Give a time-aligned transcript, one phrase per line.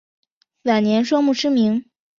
[0.63, 1.85] 晚年双目失明。